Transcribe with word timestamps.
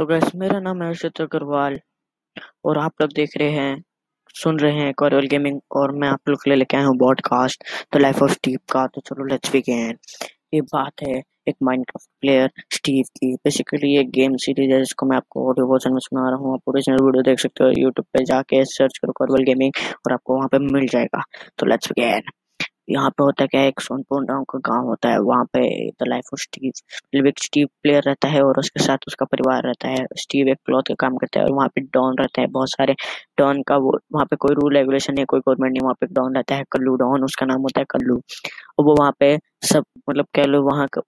तो 0.00 0.04
गैस 0.06 0.30
मेरा 0.34 0.58
नाम 0.60 0.82
है 0.82 0.86
अर्षित 0.88 1.20
अग्रवाल 1.20 1.78
और 2.64 2.78
आप 2.78 2.92
लोग 3.00 3.10
देख 3.14 3.30
रहे 3.38 3.50
हैं, 3.50 3.82
सुन 4.34 4.58
रहे 4.58 4.72
हैं 4.72 4.92
कॉरल 4.98 5.26
गेमिंग 5.26 5.60
और 5.76 5.92
मैं 5.92 6.08
आप 6.08 6.28
लोग 6.28 6.38
के 6.44 6.50
लिए 6.50 6.56
लेके 6.56 6.76
आया 6.76 6.86
हूँ 6.86 6.96
podcast 6.98 7.64
the 7.94 8.00
life 8.00 8.22
of 8.22 8.30
Steve 8.30 8.58
का। 8.72 8.86
तो 8.86 9.00
चलो 9.00 9.26
लेट्स 9.26 9.52
बिगिन 9.52 9.98
ये 10.54 10.60
बात 10.62 11.02
है 11.02 11.20
एक 11.48 11.56
माइनक्राफ्ट 11.62 12.08
प्लेयर 12.20 12.50
स्टीव 12.74 13.04
की। 13.16 13.34
बेसिकली 13.34 13.94
ये 13.96 14.04
गेम 14.16 14.36
सीरीज़ 14.36 14.72
है, 14.72 14.78
जिसको 14.78 15.06
मैं 15.06 15.16
आपको 15.16 15.48
ऑडियो 15.50 15.66
वर्जन 15.72 15.92
में 15.92 16.00
सुना 16.00 16.28
रहा 16.28 16.38
हूँ। 16.38 16.54
आप 16.54 16.68
ओरिजिनल 16.68 17.04
वीडियो 17.04 17.22
देख 17.22 17.40
सकते 17.40 17.64
हो 17.64 17.70
यूट्यूब 17.70 18.06
पे 18.12 18.24
जाके 18.24 18.64
सर्च 18.66 18.98
करो 18.98 19.12
कॉरियल 19.16 19.44
गेमिंग 19.44 19.72
और 20.06 20.12
आपको 20.12 20.36
वहाँ 20.36 20.48
पे 20.48 20.58
मिल 20.72 20.86
जाएगा। 20.92 21.22
तो 21.58 21.66
लेट्स 21.66 21.92
बिगिन 21.92 22.30
यहाँ 22.90 23.10
पे 23.10 23.22
होता 23.24 23.46
क्या 23.46 23.60
है 23.60 23.68
एक 23.68 23.80
सोनपुर 23.80 24.22
नाम 24.24 24.44
का 24.50 24.58
गाँव 24.66 24.86
होता 24.86 25.08
है, 25.08 25.18
वहाँ 25.20 25.44
पे 25.52 25.60
द 25.92 26.06
लाइफ 26.08 26.24
ऑफ़ 26.34 26.40
स्टीव 26.40 26.68
मतलब 26.68 27.26
एक 27.26 27.38
स्टीव 27.42 27.66
प्लेयर 27.82 28.02
रहता 28.02 28.28
है 28.28 28.42
और 28.42 28.58
उसके 28.58 28.82
साथ 28.82 29.06
उसका 29.06 29.26
परिवार 29.26 29.62
रहता 29.62 29.88
है। 29.88 30.06
स्टीव 30.16 30.48
एक 30.48 30.58
क्लॉथ 30.66 30.82
का 30.88 30.94
काम 31.00 31.16
करता 31.16 31.40
है 31.40 31.46
और 31.46 31.52
वहाँ 31.52 31.68
पे 31.74 31.80
डॉन 31.82 32.16
रहता 32.18 32.40
है, 32.40 32.46
बहुत 32.48 32.70
सारे 32.70 32.94
डॉन 33.38 33.62
का 33.62 33.76
वो, 33.76 33.98
वहाँ 34.12 34.26
पे 34.26 34.36
कोई 34.36 34.54
रूल 34.54 34.76
रेगुलेशन 34.76 35.14
नहीं, 35.14 35.24
कोई 35.24 35.40
गवर्नमेंट 35.40 35.72
नहीं, 35.72 35.82
वहाँ 35.82 35.94
पे 36.00 36.06
डॉन 36.12 36.34
रहता 36.36 36.54
है, 36.54 36.64
कल्लू 36.72 36.94
डॉन, 36.96 37.24
उसका 37.24 37.46
नाम 37.46 37.60
होता 37.62 37.80
है 37.80 37.86
कल्लू। 37.90 38.16
और 38.78 38.84
वो 38.86 38.94
वहाँ 38.98 39.12
पे 39.20 39.36
सब 39.64 39.84
मतलब 40.10 40.26
कह 40.34 40.44
लो 40.44 40.62
वहाँ 40.64 40.86
का, 40.92 41.02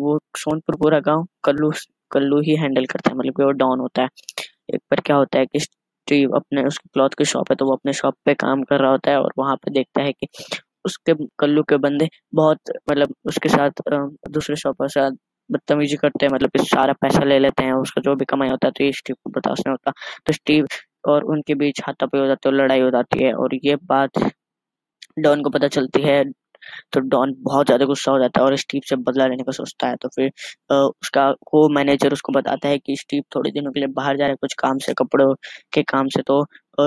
वो 0.00 0.18
सोनपुर 0.38 0.76
पूरा 0.76 1.00
गाँव 1.00 1.26
कल्लू 1.44 1.72
कल्लू 2.12 2.40
ही 2.40 2.54
हैंडल 2.56 2.84
करता 2.86 3.10
है 3.10 3.16
मतलब 3.16 3.42
वो 3.42 3.50
डॉन 3.52 3.80
होता 3.80 4.02
है। 4.02 4.08
एक 4.74 4.80
बार 4.90 5.00
क्या 5.06 5.16
होता 5.16 5.38
है 5.38 5.46
कि 5.46 5.60
स्टीव 5.60 6.32
अपने, 6.36 6.64
उसकी 6.64 6.88
क्लॉथ 6.94 7.10
की 7.18 7.24
शॉप 7.24 7.50
है 7.50 7.56
तो 7.56 7.66
वो 7.66 7.72
अपने 7.72 7.92
शॉप 7.92 8.14
पे 8.26 8.34
काम 8.34 8.62
कर 8.62 8.80
रहा 8.80 8.90
होता 8.90 9.10
है 9.10 9.20
और 9.20 9.32
वहाँ 9.38 9.56
पे 9.56 9.70
देखता 9.72 10.02
है 10.02 10.12
कि 10.12 10.26
उसके 10.86 11.14
कल्लू 11.40 11.62
के 11.64 11.76
बंदे 11.78 12.08
बहुत 12.34 12.70
मतलब 12.90 13.14
उसके 13.26 13.48
साथ 13.50 13.82
दूसरे 14.30 14.56
शॉपर 14.56 14.88
से 14.90 15.08
बदतमीजी 15.50 15.96
करते 15.96 16.26
हैं 16.26 16.32
मतलब 16.32 16.62
सारा 16.64 16.92
पैसा 17.00 17.24
ले 17.24 17.38
लेते 17.38 17.64
हैं, 17.64 17.72
उसका 17.74 18.00
जो 18.02 18.14
भी 18.16 18.24
कमाई 18.26 18.48
होता 18.48 18.66
है 18.68 18.72
तो 18.72 18.84
ये 18.84 18.92
स्टीव 18.94 19.16
को 19.16 19.30
बर्दाश्त 19.30 19.66
नहीं 19.66 19.72
होता। 19.72 19.92
तो 20.26 20.32
स्टीव 20.32 20.66
और 21.08 21.24
उनके 21.26 21.54
बीच 21.56 21.80
हाथापाई 21.86 22.20
हो 22.20 22.26
जाती 22.26 22.48
है 22.48 22.54
लड़ाई 22.56 22.80
हो 22.80 22.90
जाती 22.90 23.24
है 23.24 23.32
और 23.34 23.54
ये 23.64 23.76
बात 23.86 24.18
डॉन 25.18 25.42
को 25.42 25.50
पता 25.50 25.68
चलती 25.70 26.02
है 26.02 26.22
तो 26.92 27.00
डॉन 27.02 27.34
बहुत 27.40 27.66
ज़्यादा 27.66 27.84
गुस्सा 27.86 28.12
हो 28.12 28.18
जाता 28.18 28.40
है 28.40 28.46
और 28.46 28.56
स्टीव 28.58 28.82
से 28.88 28.96
बदला 28.98 29.26
लेने 29.26 29.42
का 29.44 29.52
सोचता 29.52 29.88
है। 29.88 29.96
तो 29.98 30.08
फिर 30.10 30.30
उसका 30.72 31.30
को 31.46 31.68
मैनेजर 31.70 32.12
उसको 32.12 32.32
बताता 32.32 32.68
है 32.68 32.78
कि 32.78 32.96
स्टीव 32.98 33.22
थोड़े 33.34 33.50
दिनों 33.52 33.72
के 33.72 33.80
लिए 33.80 33.88
बाहर 33.90 34.16
जा 34.16 34.24
रहा 34.24 34.30
है 34.30 34.36
कुछ 34.40 34.54
काम 34.60 34.78
से, 34.78 34.94
कपड़ों 34.94 35.34
के 35.72 35.82
काम 35.84 36.08
से। 36.10 36.22
तो 36.24 36.44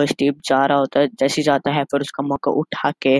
स्टीव 0.08 0.36
जा 0.46 0.66
रहा 0.66 0.78
होता 0.80 1.00
है, 1.00 1.08
जैसे 1.20 1.42
जाता 1.44 1.72
है 1.74 1.84
फिर 1.86 2.02
उसका 2.02 2.24
मौका 2.26 2.52
उठा 2.54 2.92
के 3.02 3.18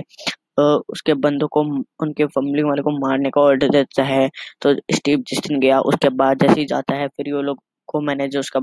उसके 0.58 1.14
बंदों 1.16 1.48
को 1.48 1.60
उनके 2.02 2.26
फैमिली 2.26 2.62
वाले 2.62 2.82
को 2.82 2.90
मारने 2.98 3.30
का 3.30 3.40
ऑर्डर 3.40 3.68
देता 3.70 4.02
है। 4.04 4.28
तो 4.62 4.74
स्टीव 4.94 5.24
जिस 5.28 5.38
दिन 5.48 5.60
गया 5.60 5.80
उसके 5.82 6.08
बाद 6.16 6.42
जैसे 6.42 6.60
ही 6.60 6.66
जाता 6.66 6.94
है 6.94 7.08
फिर 7.08 7.34
वो 7.34 7.42
लोग 7.42 7.60
को 7.88 8.00
मैनेजर 8.00 8.38
उसका 8.38 8.60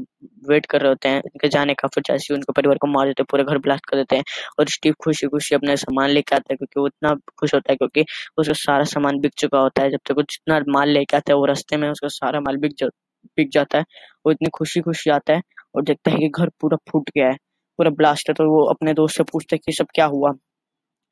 वेट 0.49 0.65
कर 0.65 0.81
रहे 0.81 0.89
होते 0.89 1.09
हैं 1.09 1.19
उनके 1.19 1.47
जाने 1.49 1.73
का 1.73 1.87
फिर 1.95 2.03
जैसे 2.07 2.33
उनके 2.33 2.51
परिवार 2.53 2.77
को 2.81 2.87
मार 2.87 3.07
देते 3.07 3.21
हैं 3.23 3.27
पूरे 3.31 3.43
घर 3.43 3.57
ब्लास्ट 3.59 3.85
कर 3.89 3.97
देते 3.97 4.15
हैं। 4.15 4.23
और 4.59 4.67
स्टीव 4.69 4.93
खुशी 5.03 5.27
खुशी 5.27 5.55
अपने 5.55 5.75
सामान 5.77 6.09
लेके 6.09 6.35
आता 6.35 6.53
है 6.53 6.57
क्योंकि 6.57 6.79
वो 6.79 6.87
इतना 6.87 7.13
खुश 7.39 7.53
होता 7.53 7.71
है 7.71 7.75
क्योंकि 7.77 8.05
उसका 8.37 8.53
सारा 8.55 8.83
सामान 8.93 9.19
बिक 9.21 9.33
चुका 9.39 9.59
होता 9.59 9.83
है। 9.83 9.89
जब 9.91 9.99
तक 10.05 10.15
वो 10.17 10.21
जितना 10.23 10.59
माल 10.69 10.89
लेके 10.89 11.17
आता 11.17 11.33
है 11.33 11.37
वो 11.37 11.45
रास्ते 11.45 11.77
में 11.77 11.89
उसका 11.89 12.07
सारा 12.09 12.39
माल 12.41 12.57
बिक 12.57 12.73
जा, 12.79 12.87
बिक 13.37 13.49
जाता 13.51 13.77
है। 13.77 13.85
वो 14.25 14.31
इतनी 14.31 14.49
खुशी 14.53 14.81
खुशी 14.81 15.09
आता 15.11 15.33
है 15.33 15.41
और 15.75 15.83
देखता 15.83 16.11
है 16.11 16.17
कि 16.17 16.29
घर 16.29 16.49
पूरा 16.61 16.77
फूट 16.91 17.09
गया 17.09 17.27
है 17.29 17.35
पूरा 17.79 17.89
ब्लास्ट 17.91 18.29
है। 18.29 18.33
तो 18.35 18.49
वो 18.51 18.63
अपने 18.69 18.93
दोस्त 18.93 19.17
से 19.17 19.23
पूछता 19.31 19.55
है 19.55 19.59
कि 19.65 19.71
सब 19.73 19.87
क्या 19.95 20.05
हुआ? 20.07 20.33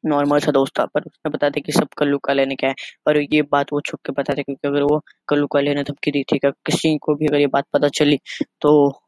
नॉर्मल 0.05 0.39
सा 0.39 0.51
दोस्त 0.51 0.79
था, 0.79 0.85
पर 0.85 1.01
उसने 1.01 1.29
बताया 1.29 1.51
था 1.51 1.61
कि 1.61 1.71
सब 1.71 1.87
कल्लू 1.97 2.17
का 2.19 2.33
लेने 2.33 2.55
का 2.55 2.67
है। 2.67 2.73
और 3.07 3.17
ये 3.23 3.41
बात 3.51 3.73
वो 3.73 3.81
छुप 3.81 3.99
के 4.05 4.11
बता 4.13 4.33
था 4.33 4.41
क्योंकि 4.41 4.67
अगर 4.67 4.83
वो 4.83 4.99
कल्लू 5.29 5.47
का 5.47 5.59
लेने 5.61 5.83
धमकी 5.83 6.11
दी 6.11 6.23
थी 6.23 6.39
किसी 6.39 6.97
को 7.01 7.15
भी 7.15 7.27
अगर 7.27 7.39
ये 7.39 7.47
बात 7.49 7.65
पता 7.73 7.87
चली 7.89 8.19
तो 8.61 9.01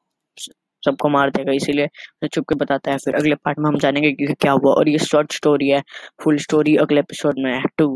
सबको 0.84 1.10
मार 1.10 1.30
देगा, 1.32 1.52
इसीलिए 1.54 2.28
छुप 2.28 2.46
के 2.50 2.56
बताता 2.56 2.92
है। 2.92 2.98
फिर 2.98 3.16
अगले 3.16 3.36
पार्ट 3.36 3.60
में 3.60 3.66
हम 3.66 3.78
जानेंगे 3.80 4.12
कि 4.12 4.34
क्या 4.34 4.52
हुआ, 4.54 4.74
और 4.74 4.90
ये 4.90 4.98
शॉर्ट 5.00 5.34
स्टोरी 5.34 5.70
है 5.70 5.82
फुल 6.24 6.38
स्टोरी 6.40 6.76
अगले 6.78 7.00
एपिसोड 7.00 7.40
में 7.40 7.52
है 7.54 7.62
टू 7.78 7.88